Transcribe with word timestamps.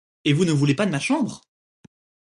Et 0.25 0.33
vous 0.33 0.45
ne 0.45 0.51
voulez 0.51 0.73
pas 0.73 0.87
de 0.87 0.91
ma 0.91 0.99
chambre! 0.99 1.41